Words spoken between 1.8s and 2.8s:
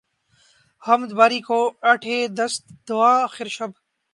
اٹھے دست